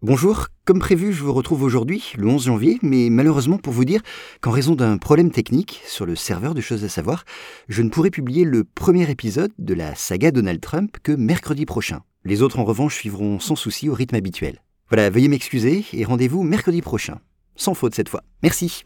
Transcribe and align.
Bonjour, 0.00 0.46
comme 0.64 0.78
prévu, 0.78 1.12
je 1.12 1.24
vous 1.24 1.32
retrouve 1.32 1.64
aujourd'hui, 1.64 2.12
le 2.16 2.28
11 2.28 2.44
janvier, 2.44 2.78
mais 2.82 3.10
malheureusement 3.10 3.58
pour 3.58 3.72
vous 3.72 3.84
dire 3.84 4.00
qu'en 4.40 4.52
raison 4.52 4.76
d'un 4.76 4.96
problème 4.96 5.32
technique 5.32 5.82
sur 5.84 6.06
le 6.06 6.14
serveur 6.14 6.54
de 6.54 6.60
choses 6.60 6.84
à 6.84 6.88
savoir, 6.88 7.24
je 7.68 7.82
ne 7.82 7.90
pourrai 7.90 8.10
publier 8.10 8.44
le 8.44 8.62
premier 8.62 9.10
épisode 9.10 9.50
de 9.58 9.74
la 9.74 9.96
saga 9.96 10.30
Donald 10.30 10.60
Trump 10.60 10.98
que 11.02 11.10
mercredi 11.10 11.66
prochain. 11.66 12.02
Les 12.24 12.42
autres 12.42 12.60
en 12.60 12.64
revanche 12.64 12.94
suivront 12.94 13.40
sans 13.40 13.56
souci 13.56 13.88
au 13.88 13.94
rythme 13.94 14.14
habituel. 14.14 14.62
Voilà, 14.88 15.10
veuillez 15.10 15.26
m'excuser 15.26 15.84
et 15.92 16.04
rendez-vous 16.04 16.44
mercredi 16.44 16.80
prochain. 16.80 17.18
Sans 17.56 17.74
faute 17.74 17.96
cette 17.96 18.08
fois. 18.08 18.22
Merci. 18.44 18.84